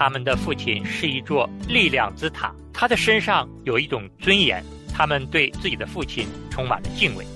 [0.00, 7.26] 他们的父亲是一座力量之塔，他的身上有一种尊严，他们对自己的父亲充满了敬畏。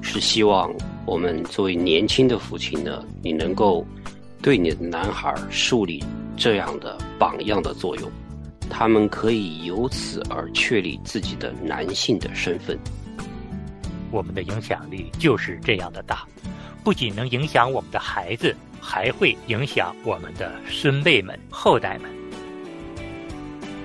[0.00, 0.72] 是希望
[1.04, 3.84] 我们作为年轻的父亲呢，你能够
[4.40, 6.04] 对你的男孩树立
[6.36, 8.08] 这样的榜样的作用，
[8.70, 12.78] 他们可以由此而确立自己的男性的身份。
[14.12, 16.24] 我们的影响力就是这样的大，
[16.84, 18.54] 不仅能影响我们的孩子，
[18.86, 22.10] 还会影响我们的孙辈们、后代们。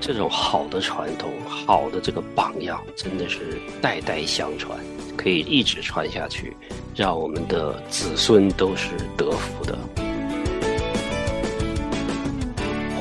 [0.02, 4.78] 这种好的传统、好的这个榜样，真的是代代相传。
[5.16, 6.54] 可以一直传下去，
[6.94, 9.80] 让我们的子孙都是得福的。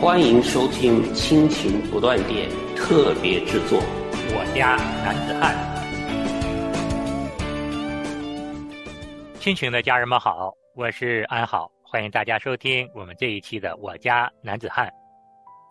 [0.01, 3.81] 欢迎收听《亲情不断电》特别制作，
[4.31, 5.57] 《我家男子汉》。
[9.41, 14.87] 亲情的家人们好，我是安好，欢迎大家收听我们这一期的《我家男子汉》。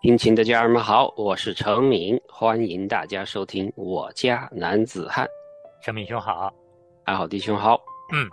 [0.01, 5.27] 殷勤的家人们好，我是程敏，欢迎大家收听《我家男子汉》。
[5.79, 6.51] 程敏兄好，
[7.05, 7.79] 安好弟兄好。
[8.11, 8.27] 嗯，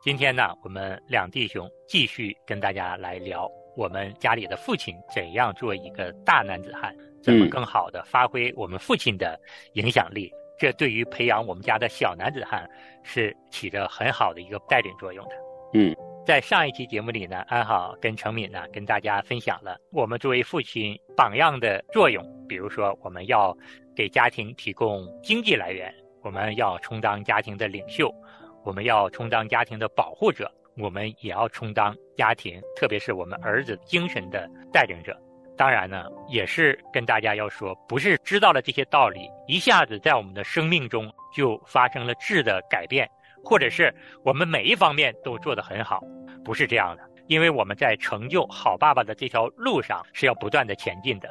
[0.00, 3.46] 今天呢，我们两弟兄继续跟大家来聊
[3.76, 9.38] 我们家里的父亲怎样做一个大男子汉，怎么更好的发挥我们父亲的
[9.74, 10.32] 影响力。
[10.58, 12.66] 这对于培养我们家的小男子汉
[13.02, 15.34] 是起着很好的一个带领作用的。
[15.74, 15.94] 嗯，
[16.26, 23.56] 在上一期节目里呢，安好跟程敏呢跟大家分享了我们作为父亲榜样的作用，比如说我们要
[23.94, 25.94] 给家庭提供经济来源。
[26.22, 28.12] 我们要充当家庭的领袖，
[28.64, 35.16] 我们要充当家庭的保护者，我们也要充当家庭，特别是我们儿子精神的带领者。
[35.56, 43.08] 当然呢，也是跟大家要说，不是知道了这些道理，一下子在我们的生命中就发生了质的改变，
[43.46, 43.94] 或者是
[44.24, 46.02] 我们每一方面都做得很好，
[46.44, 47.02] 不是这样的。
[47.28, 51.28] 因为我们在成就好爸爸的这条路上是要不断的前进的。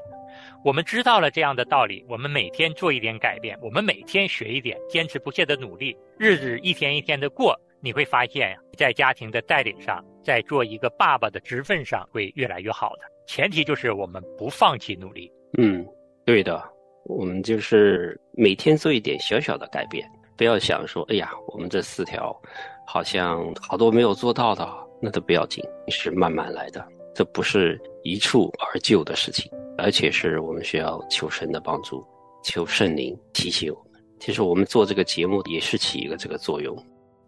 [0.63, 13.01] 我们知道了这样的道理，我们每天做一点改变，我们每天学一点，坚持不懈的努力，日子一天一天的过，你会发现呀，在家庭的带领上，在做一个爸爸的职分上，会越来越好的。
[13.27, 15.29] 前提就是我们不放弃努力。
[15.57, 15.85] 嗯，
[16.25, 16.61] 对的，
[17.05, 20.05] 我们就是每天做一点小小的改变，
[20.37, 22.35] 不要想说，哎呀，我们这四条
[22.85, 24.67] 好像好多没有做到的，
[25.01, 29.51] 那都不要紧，是慢慢来的，这不是一蹴而就的事情。
[29.77, 32.05] 而且是我们需要求神的帮助，
[32.43, 34.01] 求圣灵提醒我们。
[34.19, 36.75] 其实我们做这个节目也是起一个这个作用。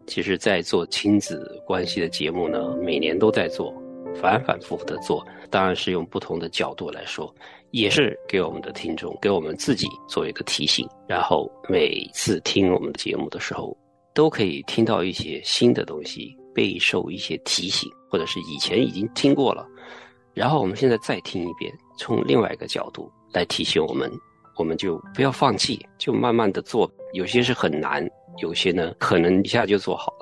[0.05, 3.73] 其实，在做亲子关系的节目呢，每年都在做，
[4.21, 5.25] 反反复复的做。
[5.49, 7.33] 当然是用不同的角度来说，
[7.71, 10.87] 也是给我们的听众，给我们自己做一个提醒。
[11.07, 13.75] 然后每次听我们的节目的时候，
[14.13, 19.65] 都可以听到一些新的东西，备受一些提醒，或者是以前已经听过了。
[20.33, 24.11] 然后我们现在再听一遍，从另外一个角度来提醒我们，
[24.57, 26.91] 我们就不要放弃，就慢慢的做。
[27.13, 28.05] 有些是很难，
[28.39, 30.13] 有些呢可能一下就做好。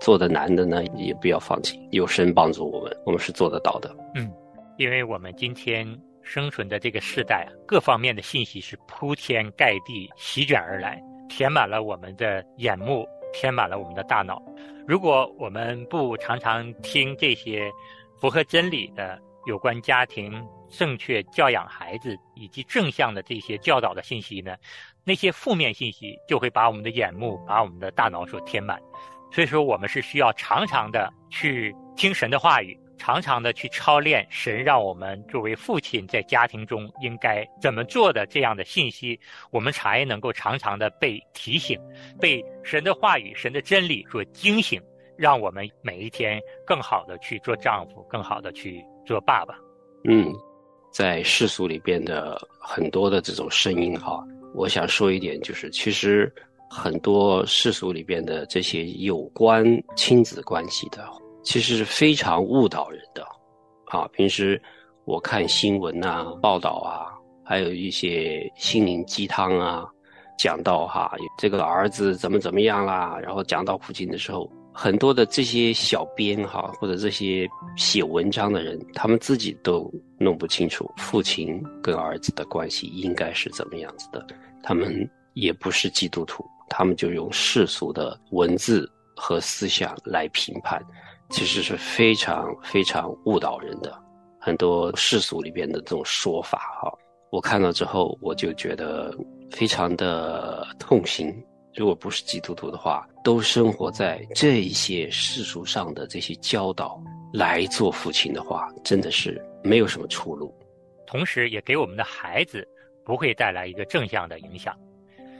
[0.00, 3.94] 做的难的呢，也不要放弃，有神帮助我们，我们是做得到的。
[4.14, 4.30] 嗯，
[4.76, 5.86] 因为我们今天
[6.22, 14.40] 生存的这个时代，各方面的信息是铺天盖地席卷而来，填满了我们的眼目，填满了我们的大脑。
[14.86, 17.70] 如果我们不常常听这些
[18.18, 24.54] 符合真理的，有关家庭正确教养孩子以及正向的这些教导的信息呢，
[25.04, 28.80] 那些负面信息就会把我们的眼目、把我们的大脑所填满。
[29.30, 39.18] 所以说，我们是需要常常的去听神的话语，常常的去操练神让我们作为父亲在家庭中应该怎么做的这样的信息，
[39.50, 41.78] 我们才能够常常的被提醒，
[42.20, 44.80] 被神的话语、神的真理所惊醒，
[45.16, 48.84] 让我们每一天更好的去做丈夫，更好的去。
[49.06, 49.58] 做爸爸，
[50.04, 50.30] 嗯，
[50.92, 54.22] 在世俗里边的很多的这种声音哈，
[54.54, 56.30] 我想说一点，就是其实
[56.68, 59.64] 很多世俗里边的这些有关
[59.96, 61.04] 亲子关系的，
[61.42, 63.26] 其实是非常误导人的，
[63.86, 64.60] 啊，平时
[65.04, 67.12] 我看新闻啊、报道啊，
[67.44, 69.86] 还有一些心灵鸡汤啊，
[70.38, 74.50] 讲到哈，这个儿子怎么怎么样啦，然后讲到父亲的时候。
[74.70, 84.24] 很多的这些小编哈，或者这些写文章的人，他们自己都弄不清楚父亲跟儿子的关系应该是怎么样子的。
[84.62, 90.80] 他们也不是基督徒，他们就用世俗的文字和思想来评判，
[91.30, 93.96] 其实是非常非常误导人的。
[94.40, 96.92] 很多世俗里边的这种说法哈，
[97.30, 99.12] 我看到之后我就觉得
[99.50, 101.34] 非常的痛心。
[101.74, 107.00] 如果不是基督徒的话，都生活在这一些世俗上的这些教导
[107.32, 110.52] 来做父亲的话，真的是没有什么出路，
[111.06, 112.66] 同时也给我们的孩子
[113.04, 114.74] 不会带来一个正向的影响。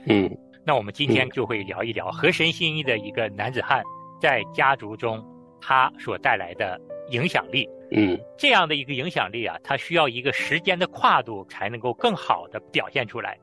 [0.05, 0.29] 嗯，
[0.65, 3.83] 那我们今天就会聊一聊和神心意的一个男子汉
[4.21, 5.23] 在家族中
[5.59, 6.79] 他所带来的
[7.09, 7.67] 影响力。
[7.91, 13.35] 嗯，这样的一个影响力啊，它需要一个时间的跨度才能够更好的表现出来。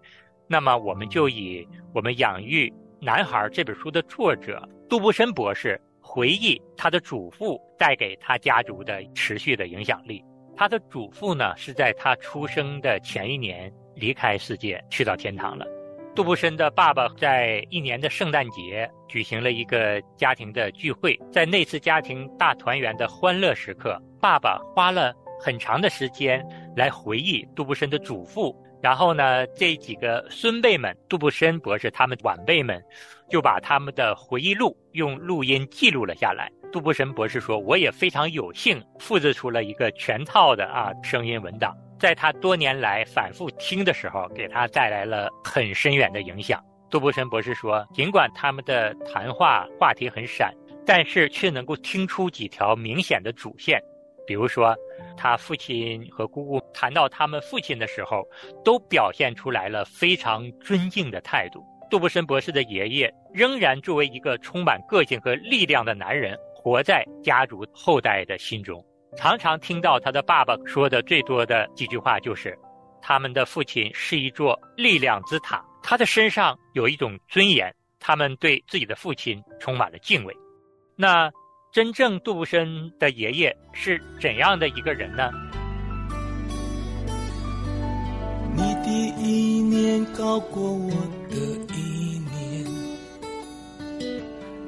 [0.47, 10.23] 那么，我们就以我们养育男孩这本书的作者杜布森博士回忆他的祖父带给他家族的持续的影响力。
[10.57, 15.67] 他的祖父呢，是在他出生的前一年离开世界，去到天堂了。
[16.17, 26.43] 杜布森的爸爸在一年的圣诞节举行了一个家庭的聚会，在那次家庭大团圆的欢乐时刻，爸爸花了很长的时间
[26.75, 28.57] 来回忆杜布森的祖父。
[28.83, 32.83] 然后呢，这几个孙辈们，杜布森博士他们晚辈们，
[33.29, 36.51] 就把他们的回忆录用录音记录了下来。
[36.73, 46.63] 杜布森博士说：“我也非常有幸复制出了一个全套的啊声音文档。”在他多年来反复听的时候，给他带来了很深远的影响。
[46.91, 50.55] 杜布森博士说：“尽管他们的谈话话题很闪，
[50.85, 53.81] 但是却能够听出几条明显的主线。
[54.27, 54.75] 比如说，
[55.17, 58.23] 他父亲和姑姑谈到他们父亲的时候，
[58.65, 61.65] 都表现出来了非常尊敬的态度。
[61.91, 68.85] 杜布森博士的爷爷仍然作为一个充满个性和力量的男人，活在家族后代的心中。”
[69.17, 72.57] 常常听到他的爸爸说的最多的几句话就是，
[73.01, 80.37] 他们的父亲是一座力量之塔，他的身上有一种尊严，他们对自己的父亲充满了敬畏。
[80.97, 81.31] 那
[81.73, 85.31] 真正杜布森的爷爷是怎样的一个人呢？
[88.55, 90.91] 你的一年高过我
[91.29, 91.37] 的
[91.75, 92.65] 一年，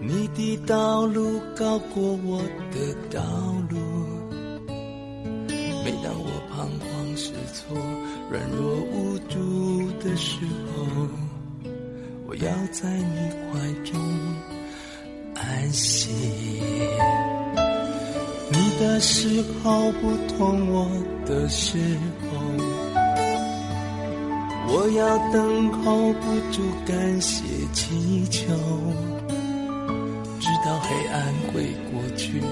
[0.01, 2.43] 你的道路高过我
[2.73, 3.23] 的道
[3.68, 3.68] 路。
[5.89, 7.75] 每当我彷徨失措、
[8.31, 10.85] 软弱无助的时候，
[12.27, 13.99] 我要在你怀中
[15.35, 16.11] 安息。
[18.51, 20.87] 你的时候不同我
[21.25, 21.79] 的时
[22.21, 22.29] 候，
[24.69, 28.45] 我要等候不住，感谢祈求，
[30.39, 32.43] 直到黑暗会过去。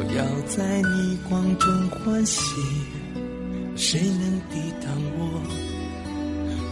[0.00, 2.40] 我要在逆光中欢喜，
[3.76, 5.42] 谁能抵挡我？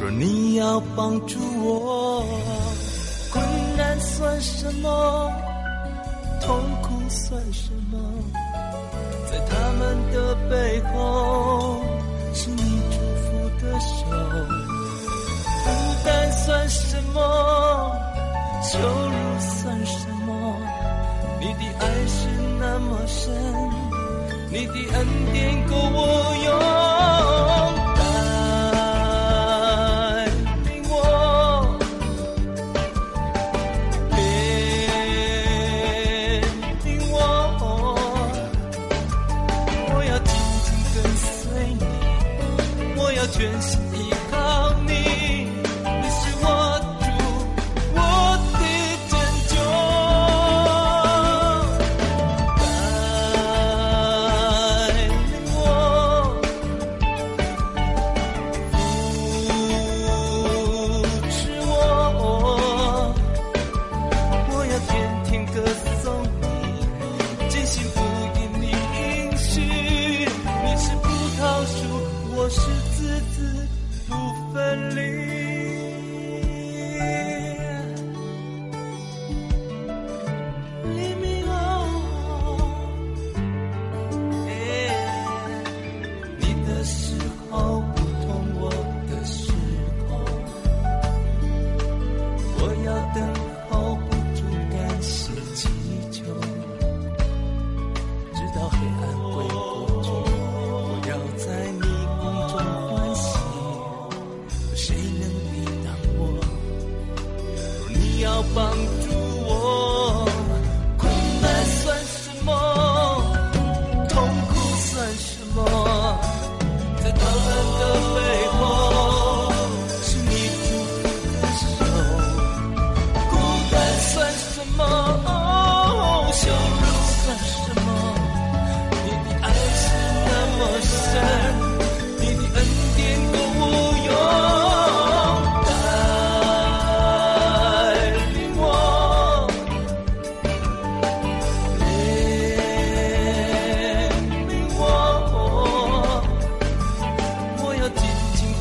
[0.01, 2.25] 若你要帮助我，
[3.31, 3.45] 困
[3.77, 5.31] 难算什么？
[6.41, 7.99] 痛苦算什么？
[9.31, 11.83] 在他们的背后，
[12.33, 14.07] 是你祝福的手。
[15.67, 15.69] 孤
[16.07, 17.93] 单算什么？
[18.63, 20.57] 羞辱算什么？
[21.39, 22.28] 你的爱是。
[22.81, 23.33] 么深，
[24.51, 26.88] 你的恩典够我用。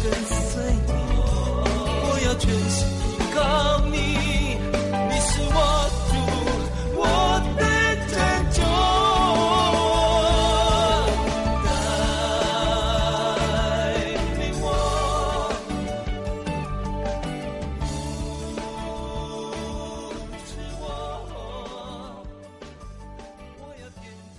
[0.03, 0.91] 跟随你
[2.03, 2.77] 我要全心
[3.91, 3.95] 你
[5.09, 5.57] 你是我
[6.95, 7.01] 我
[7.57, 7.59] 的
[8.11, 8.59] 带领
[14.61, 14.63] 我
[20.45, 20.49] 是
[20.79, 20.85] 我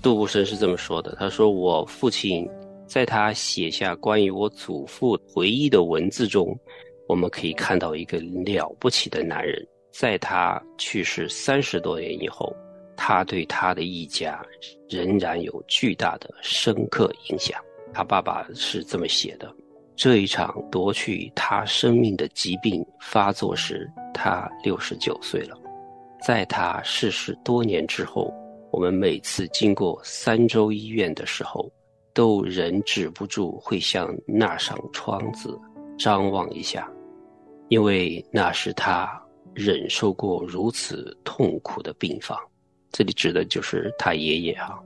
[0.01, 2.49] 杜牧生是这么说的他说我父亲
[2.89, 6.59] 在他写下关于我祖父回忆的文字中，
[7.07, 9.65] 我们可以看到一个了不起的男人。
[9.93, 12.51] 在他去世三十多年以后，
[12.97, 14.43] 他对他的一家
[14.89, 17.63] 仍然有巨大的深刻影响。
[17.93, 19.55] 他爸爸是这么写的：
[19.95, 25.55] 这一场夺去他生命的疾病发作时，他六十九岁了。
[26.23, 28.33] 在他逝世多年之后。”
[28.71, 31.73] 我们每次经过三州医院的时候，
[32.19, 35.57] 都忍止不住会向那扇窗子
[35.97, 36.91] 张望一下，
[37.69, 39.09] 因为那是他
[39.55, 42.37] 忍受过如此痛苦的病房。
[42.91, 44.83] 这里指的就是他爷爷哈。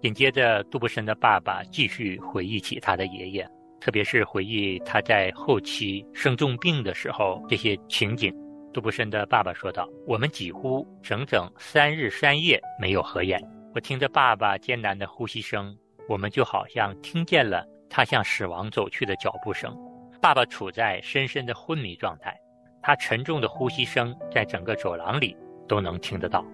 [0.00, 3.46] 紧接着，杜布森的爸爸继续回忆起他的爷爷，
[3.78, 8.34] 特别是回忆他在后期生重病的时候这些情景。
[8.72, 13.38] 杜布森的爸爸说道：“我们几乎整整三日三夜没有合眼。
[13.74, 15.76] 我听着爸爸艰难的呼吸声，
[16.08, 19.76] 我们就好像听见了他向死亡走去的脚步声。
[20.20, 22.34] 爸爸处在深深的昏迷状态，
[22.82, 25.36] 他沉重的呼吸声在整个走廊里
[25.68, 26.44] 都能听得到。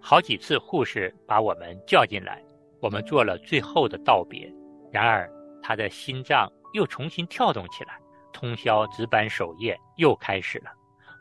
[0.00, 2.40] 好几次护士把我们叫进来，
[2.80, 4.48] 我们做了最后的道别。
[4.92, 5.28] 然而，
[5.62, 7.98] 他的心脏又重新跳动起来，
[8.32, 10.70] 通宵值班守夜又开始了。”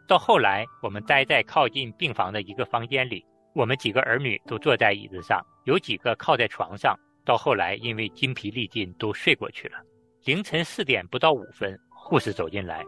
[0.08, 3.26] 到后来，我们待在靠近病房的一个房间里，
[3.56, 6.96] 我们几个儿女都坐在椅子上，有几个靠在床上。
[7.26, 9.80] 到后来，因为筋疲力尽，都睡过去了。
[10.24, 12.86] 凌晨四点不到五分，护士走进来。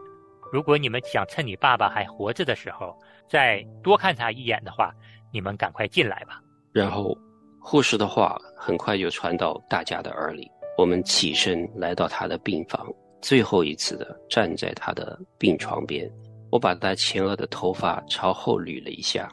[0.52, 2.96] 如果你们想趁你爸爸还活着的时候
[3.28, 4.90] 再多看他一眼的话，
[5.32, 6.40] 你们赶快进来吧。
[6.72, 7.14] 然后，
[7.60, 10.48] 护士的话很快就传到大家的耳里。
[10.78, 12.86] 我们起身来到他的病房，
[13.20, 16.08] 最后一次的站在他的病床边。
[16.50, 19.28] 我把他前额的头发朝后捋了一下，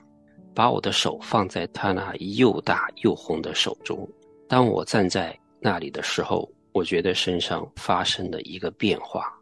[0.54, 4.06] 把我的手放在他那又大又红的手中。
[4.48, 9.34] 当我站在那里的时候，我觉得身上发生了一个变化。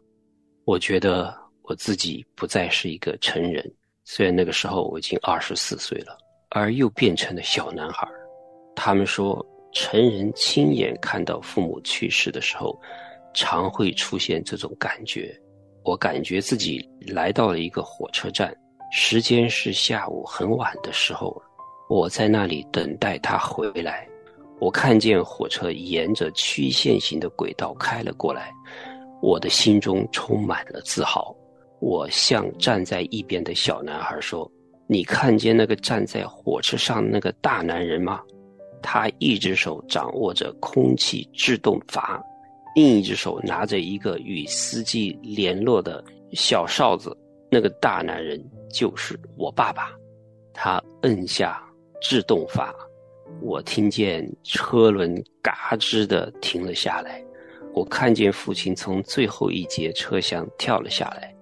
[0.64, 3.70] 我觉得我自己不再是一个成人，
[4.04, 6.16] 虽然那个时候我已经二十四岁了，
[6.50, 8.08] 而又变成了小男孩。
[8.74, 12.80] 他们说，成人亲眼看到父母去世的时候，
[13.34, 15.38] 常会出现这种感觉。
[15.82, 18.56] 我感觉自己来到了一个火车站，
[18.90, 21.40] 时间是下午很晚的时候，
[21.90, 24.08] 我在那里等待他回来。
[24.60, 28.52] 我看见火车沿着曲线型的轨道开了过来，
[29.20, 31.34] 我的心中充满了自豪。
[31.80, 34.50] 我向站在一边的小男孩说
[34.88, 38.22] ：“你看见那个站在火车上那个大男人吗？
[38.80, 42.22] 他一只手掌握着空气制动阀。”
[42.74, 47.16] 另一只手拿着一个与司机联络的小哨子，
[47.48, 49.92] 那个大男人就是我爸爸。
[50.52, 51.62] 他摁下
[52.00, 52.74] 制动阀，
[53.40, 57.22] 我听见车轮嘎吱的停了下来。
[57.72, 61.34] 我看见父亲从最后一节车厢跳了下来。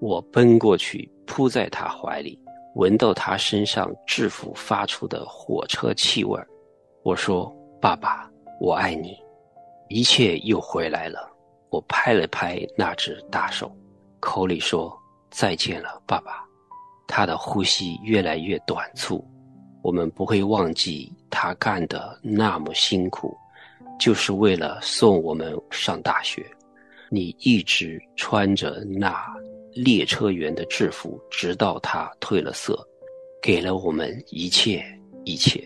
[0.00, 2.38] 我奔过去，扑在他怀里，
[2.74, 6.38] 闻到他身上制服发出的火车气味
[7.02, 8.30] 我说：“爸爸，
[8.60, 9.16] 我爱你。”
[9.88, 11.30] 一切又回来了，
[11.70, 13.74] 我拍了拍那只大手，
[14.20, 14.94] 口里说
[15.30, 16.44] ：“再见了，爸爸。”
[17.08, 19.24] 他的呼吸越来越短促。
[19.86, 23.36] 我们不会忘记他干的那么辛苦，
[24.00, 26.44] 就是为了送我们上大学。
[27.08, 29.24] 你一直穿着那
[29.72, 32.76] 列车员的制服，直到他褪了色，
[33.40, 34.84] 给了我们一切
[35.24, 35.62] 一切。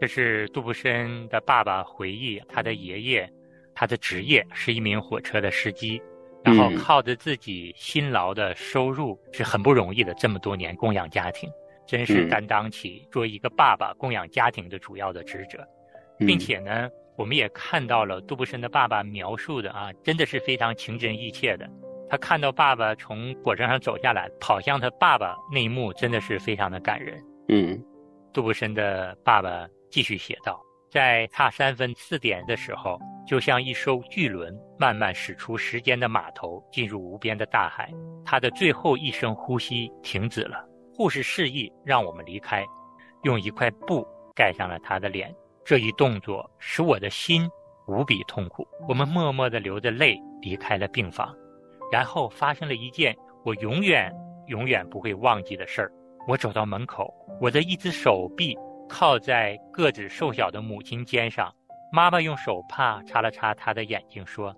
[0.00, 3.28] 这是杜布森的爸爸回忆他的爷爷。
[3.74, 6.00] 他的职业是一名火车的司机，
[6.44, 10.14] 然后靠着自己辛劳的收入是很不容易的。
[10.14, 11.50] 这么多年供养家庭，
[11.86, 15.64] 真是担当起作为一个爸爸供养家庭的主要的职责，
[16.18, 21.68] 并且呢，我们也看到了杜布森的爸爸描述的啊，真的是非常情真意切的。
[22.08, 27.20] 他看到爸爸从火车上走下来，跑向他爸爸那一幕，真的是非常的感人。
[27.48, 27.82] 嗯，
[28.32, 30.60] 杜布森的爸爸继续写道。
[30.88, 37.92] 在差三分四点的时候，就像一艘巨轮慢慢驶出时间的码头，进入无边的大海。
[38.24, 40.64] 他的最后一声呼吸停止了。
[40.96, 42.64] 护士示意让我们离开，
[43.24, 45.34] 用一块布盖上了他的脸。
[45.62, 47.46] 这一动作使我的心
[47.86, 48.66] 无比痛苦。
[48.88, 51.36] 我们默默地流着泪离开了病房。
[51.92, 54.10] 然后发生了一件我永远、
[54.46, 55.92] 永远不会忘记的事儿。
[56.26, 57.12] 我走到门口，
[57.42, 58.56] 我的一只手臂。
[58.88, 61.52] 靠在个子瘦小的母亲肩上，
[61.92, 64.54] 妈妈用手帕擦了擦她的眼睛，说：“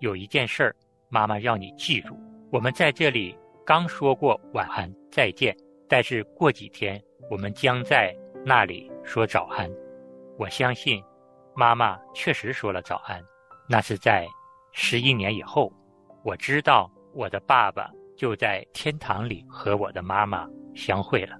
[0.00, 0.74] 有一件事儿，
[1.10, 2.18] 妈妈让你记住。
[2.50, 5.54] 我们在这里刚说过晚安再见，
[5.88, 9.70] 但是过几天我们将在那里说早安。”
[10.38, 11.02] 我相信，
[11.54, 13.22] 妈妈确实说了早安。
[13.68, 14.26] 那是在
[14.72, 15.72] 十一年以后，
[16.22, 21.36] 我知道我的爸爸就在天堂里和我的妈妈相会了。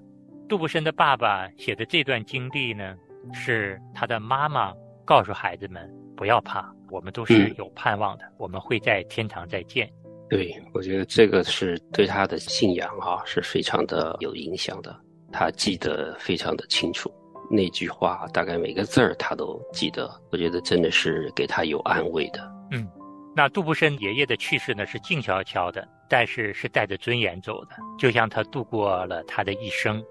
[0.49, 2.95] 杜布森的爸爸写的这段经历呢，
[3.33, 4.73] 是他的妈妈
[5.05, 9.87] 告诉孩子们不要怕，我们都是有盼望的，我们会在天堂再见。
[10.29, 14.95] 对，我觉得这个是对他的信仰啊是非常的有影响的，
[15.31, 17.11] 他记得非常的清楚。
[17.49, 22.41] 那句话大概每个字儿他都记得，我觉得真的是给他有安慰的。
[22.71, 22.85] 嗯，
[23.33, 30.03] 那杜布森爷爷的去世呢是静悄悄的，但是是带着尊严走的，就像他度过了他的一生。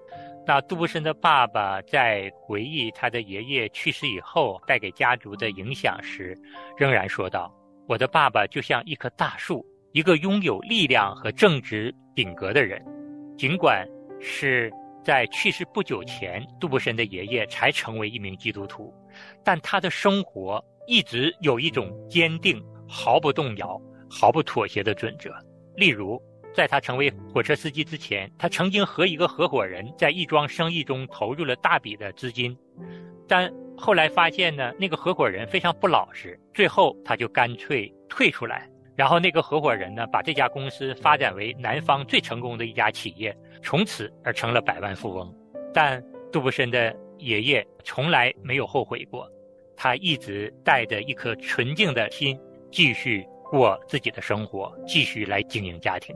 [0.47, 6.35] 那杜布森的爸爸在回忆他的爷爷去世以后带给家族的影响时，
[6.75, 7.53] 仍然说道
[7.87, 9.63] ：“我的爸爸就像一棵大树，
[9.97, 12.79] 一个拥有力量和正直品格的人，
[13.35, 13.83] 尽管
[14.21, 14.71] 是。”
[15.07, 18.93] 在去世不久前，杜布森的爷爷才成为一名基督徒，
[19.41, 25.33] 但他的生活一直有一种坚定、毫不动摇、毫不妥协的准则。
[25.77, 26.21] 例如，
[26.53, 32.53] 在他成为火车司机之前，他曾经和一个合伙人在一桩生意中投入了大笔的资金，
[33.29, 38.69] 但后来发现呢，那个合伙人非常不老实，最后他就干脆退出来。
[38.97, 43.33] 然后那个合伙人呢，把这家公司发展为南方最成功的一家企业。
[43.61, 45.31] 从此而成了百万富翁，
[45.71, 49.29] 但杜布森的爷爷从来没有后悔过，
[49.75, 52.39] 他一直带着一颗纯净的心，
[52.71, 56.15] 继续过自己的生活，继续来经营家庭。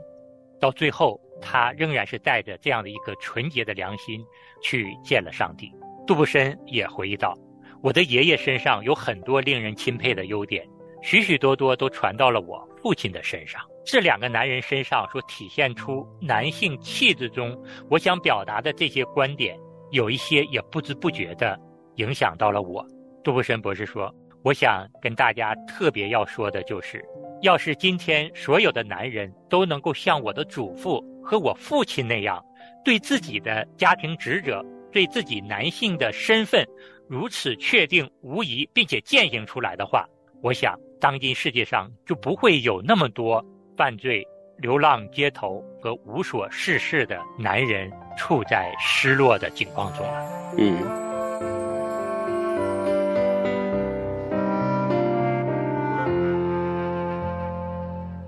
[0.59, 4.23] 到最后，他仍然是带着这样的一颗纯洁的良心
[4.61, 5.71] 去见了上帝。
[6.07, 7.37] 杜布森也回忆道
[7.81, 10.67] ：“我的爷爷身上有很多令人钦佩的优点，
[11.01, 17.59] 许许多多都传到了我父亲的身上。”这两个男人身上所体现出男性气质中，
[17.89, 19.57] 我想表达的这些观点，
[19.89, 21.59] 有一些也不知不觉地
[21.95, 22.85] 影响到了我。
[23.23, 27.03] 杜布森博士说：“我想跟大家特别要说的就是，
[27.41, 32.39] 要是今天所有的男人都能够像我的祖父和我父亲那样，
[32.85, 36.63] 对自己的家庭职责、对自己男性的身份
[37.09, 40.07] 如此确定无疑，并且践行出来的话，
[40.41, 43.43] 我想当今世界上就不会有那么多。”
[43.77, 44.27] 犯罪、
[44.57, 50.53] 流浪街头和无所事事的男人，处在失落的境况中了。
[50.57, 50.77] 嗯。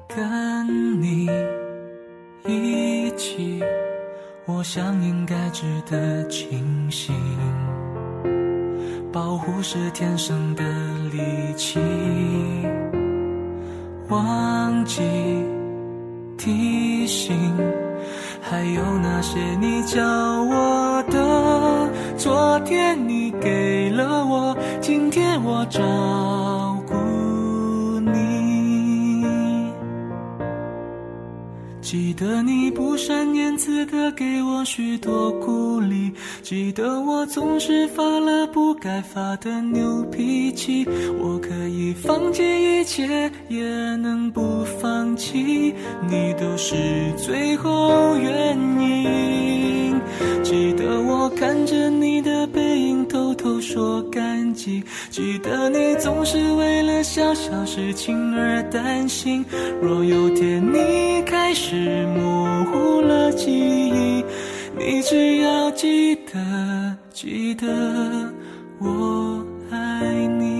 [0.08, 1.28] 跟你
[2.46, 3.62] 一起，
[4.48, 7.14] 我想应该值得庆幸。
[9.14, 10.64] 保护是天生的
[11.12, 11.80] 力气。
[14.10, 15.04] 忘记
[16.36, 17.38] 提醒，
[18.42, 21.92] 还有那些你教我的。
[22.18, 25.80] 昨天你给了我，今天我找。
[31.94, 40.88] 记得你不善言辞的给我许多鼓励，记得我总是发了不该发的牛脾气。
[41.20, 42.42] 我可以放弃
[42.82, 43.64] 一切，也
[43.98, 45.72] 能不放弃，
[46.10, 46.74] 你都是
[47.16, 50.02] 最后原因。
[50.42, 52.48] 记得我看着你的
[53.08, 54.84] 偷偷说感激。
[55.10, 59.46] 记得你总是为了小小事情而担心。
[59.82, 62.04] 若有天你开始。
[62.14, 64.24] 模糊了记忆，
[64.78, 67.68] 你只要记得，记得
[68.80, 70.53] 我爱你。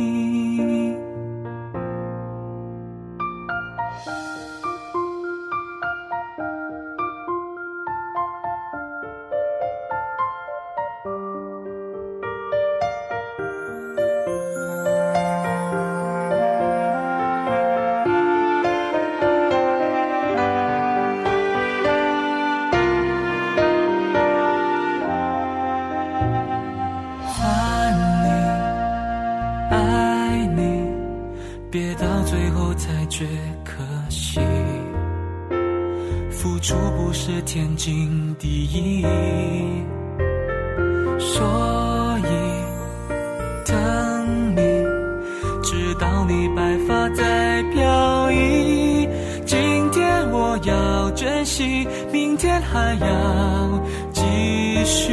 [55.04, 55.12] 去。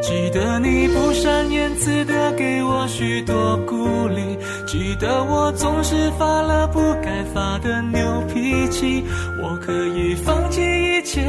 [0.00, 7.98] 记得你不善言辞的给我许多鼓励，记得我总是发了不该发的牛
[8.32, 9.02] 脾气。
[9.42, 11.20] 我可以放弃一切，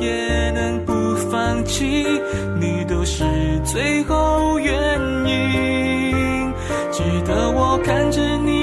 [0.00, 0.92] 也能不
[1.30, 2.06] 放弃，
[2.58, 3.24] 你都是
[3.64, 4.74] 最后原
[5.26, 6.52] 因。
[6.90, 8.55] 记得我看着你，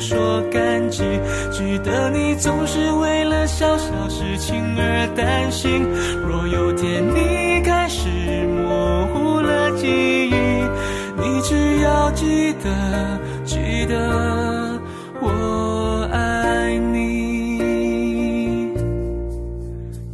[0.00, 1.02] 说感激。
[1.50, 5.84] 记得你总是为了小小事情而担心。
[6.26, 8.08] 若有天你开始
[8.46, 9.86] 模糊了记
[10.28, 10.34] 忆，
[11.16, 13.56] 你只要记得，记
[13.86, 14.80] 得
[15.20, 17.58] 我爱你。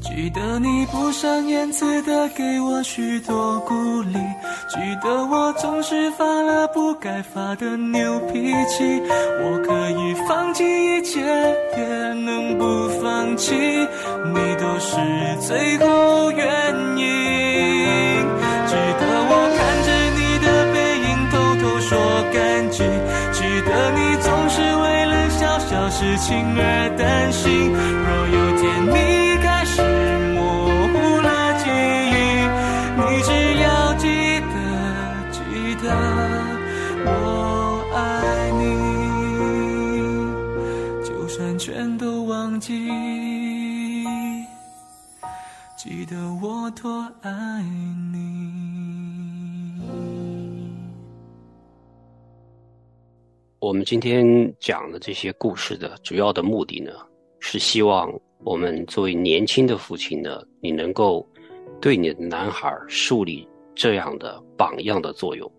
[0.01, 4.19] 记得你不善言辞的给我许多鼓励。
[4.75, 9.01] 记得我总是发了不该发的牛脾气，
[9.41, 11.21] 我可以放弃一切，
[11.77, 14.97] 也能不放弃，你都是
[15.47, 17.07] 最后原因。
[18.67, 21.97] 记得我看着你的背影，偷偷说
[22.33, 22.83] 感激。
[23.31, 27.73] 记得你总是为了小小事情而担心。
[27.73, 28.24] 若
[46.81, 46.91] 多
[47.23, 47.63] 爱
[48.13, 48.19] 你。
[53.61, 56.93] 我们今天讲的这些故事的主要的目的呢，
[57.39, 61.27] 是希望我们作为年轻的父亲呢，你能够
[61.81, 65.51] 对你的男孩树立这样的榜样的作用。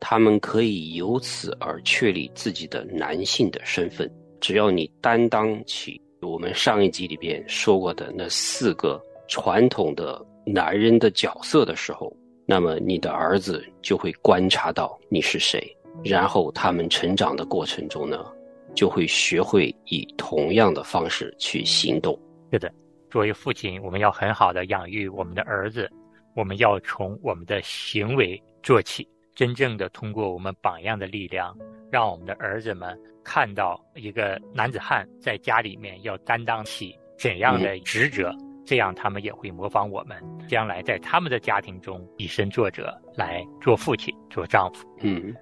[0.00, 4.10] 他们可以由此而确立自己的男性的身份。
[4.40, 15.60] 只要你担当起我们上一集里边说过的那四个传统的男人的角色的时候，那么你的儿子就会观察到你是谁，
[16.04, 18.24] 然后他们成长的过程中呢，
[18.72, 22.16] 就会学会以同样的方式去行动。
[22.52, 22.72] 是的，
[23.10, 25.90] 作为父亲，我们要很好的养育我们的儿子，
[26.36, 29.06] 我们要从我们的行为做起。
[29.34, 31.54] 真正的通过我们榜样的力量，
[31.90, 38.34] 让我们的儿子们看到一个男子汉在家里面要担当起怎样的职责，
[38.66, 44.84] 这样他们也会模仿我们，将来在他们的家庭中以身作则，来做父亲、做丈夫。
[45.00, 45.34] 嗯，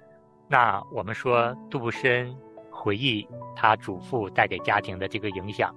[0.47, 2.33] 那我们说杜布森
[2.69, 5.75] 回忆他祖父带给家庭的这个影响，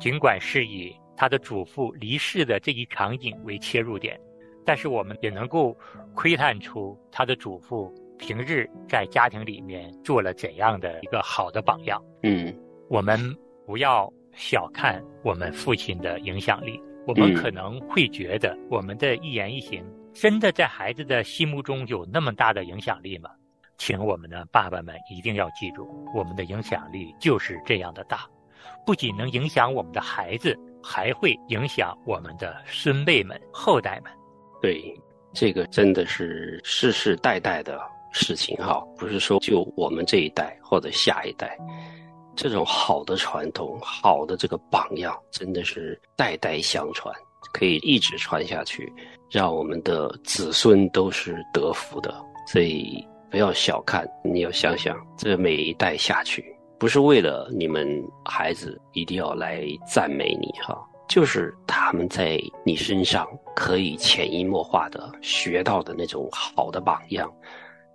[0.00, 4.20] 尽管是以他的祖父离世的这一场景为切入点。
[4.64, 5.74] 但是我们也能够
[6.14, 12.02] 窥探出他的祖父平日在家庭里面做了怎样的一个好的榜样。
[12.24, 12.54] 嗯，
[12.88, 13.18] 我们
[13.64, 16.80] 不要小看我们父亲的影响力。
[17.06, 23.30] 我们可能会觉得我们的一言一行真的在孩子的心目中有那么大的影响力吗？
[23.78, 28.26] 请我们的爸爸们一定要记住，我们的影响力就是这样的大，
[28.84, 34.12] 不仅能影响我们的孩子，还会影响我们的孙辈们、后代们。
[34.60, 34.94] 对，
[35.32, 37.80] 这个真的是世世代代的
[38.12, 41.56] 事情哈，不是说就我们这一代或者下一代，
[42.38, 47.12] 这种好的传统、好的这个榜样，真的是代代相传，
[47.52, 48.92] 可以一直传下去，
[49.28, 52.14] 让我们的子孙都是得福的。
[52.46, 56.44] 所以不要小看，你要想想，这每一代下去，
[56.78, 57.84] 不是为了你们
[58.24, 60.78] 孩子一定要来赞美你哈。
[61.08, 67.28] 就是他们在你身上可以潜移默化的学到的那种好的榜样，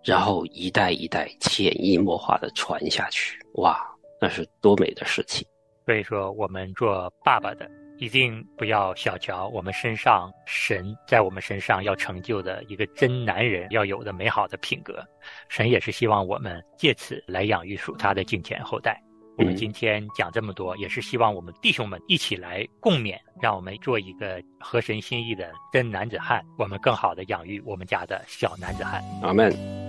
[0.03, 3.79] 然后一代一代潜移默化的传下去，哇，
[4.23, 5.45] 那是多美的事情！
[5.85, 15.05] 所以说，我们做爸爸的一定不要小瞧我们身上神在我们身上要成就的一个真男人要有的美好的品格，
[15.49, 18.97] 神也是希望我们借此来养育属他的敬虔后代。
[19.37, 29.03] 我们今天讲这么多，也是希望我们弟兄们一起来共勉，让我们做一个合神心意的真男子汉，我们更好的养育我们家的小男子汉。
[29.21, 29.82] 阿门。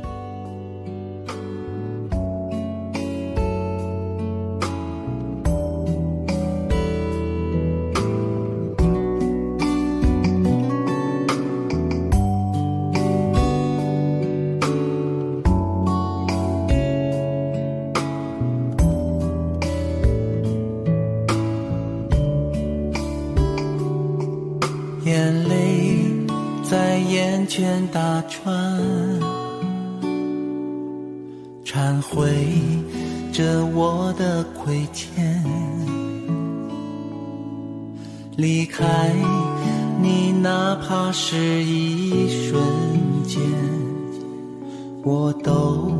[28.15, 28.55] 大船
[31.65, 32.31] 忏悔
[33.33, 35.43] 着我的亏欠，
[38.37, 39.13] 离开
[40.01, 42.63] 你，哪怕是一瞬
[43.25, 43.43] 间，
[45.03, 45.91] 我都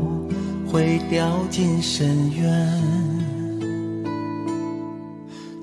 [0.71, 2.81] 会掉进深渊。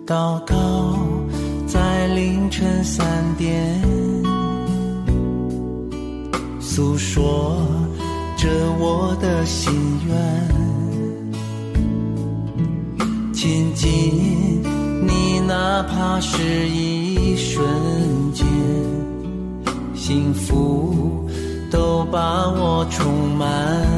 [0.07, 0.99] 祷告
[1.67, 3.07] 在凌晨三
[3.39, 3.81] 点，
[6.75, 7.59] 诉说
[8.35, 9.75] 着我的心
[10.09, 10.17] 愿。
[13.35, 14.63] 亲近
[15.07, 17.63] 你，哪怕是一瞬
[18.33, 18.47] 间，
[19.95, 21.29] 幸福
[21.71, 23.92] 都把我充满。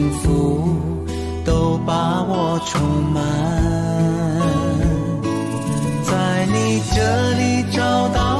[0.00, 0.78] 幸福
[1.44, 2.80] 都把我充
[3.12, 3.22] 满。
[6.02, 8.39] 在你这里找到